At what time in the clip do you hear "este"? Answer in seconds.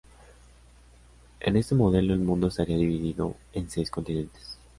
1.57-1.75